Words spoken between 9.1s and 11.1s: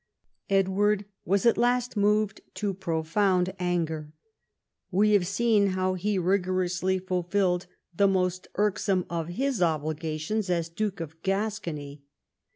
of his obligations as Duke